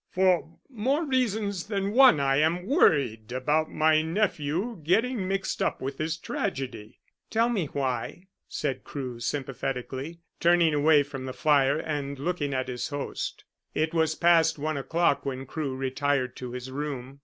"For 0.09 0.49
more 0.67 1.05
reasons 1.05 1.65
than 1.67 1.91
one 1.91 2.19
I 2.19 2.37
am 2.37 2.65
worried 2.65 3.31
about 3.31 3.69
my 3.71 4.01
nephew 4.01 4.81
getting 4.83 5.27
mixed 5.27 5.61
up 5.61 5.79
with 5.79 5.97
this 5.97 6.17
tragedy." 6.17 6.97
"Tell 7.29 7.49
me 7.49 7.67
why," 7.67 8.23
said 8.49 8.83
Crewe 8.83 9.19
sympathetically, 9.19 10.21
turning 10.39 10.73
away 10.73 11.03
from 11.03 11.25
the 11.25 11.33
fire 11.33 11.77
and 11.77 12.17
looking 12.17 12.51
at 12.51 12.67
his 12.67 12.87
host. 12.87 13.43
It 13.75 13.93
was 13.93 14.15
past 14.15 14.57
one 14.57 14.75
o'clock 14.77 15.23
when 15.23 15.45
Crewe 15.45 15.75
retired 15.75 16.35
to 16.37 16.51
his 16.53 16.71
room. 16.71 17.19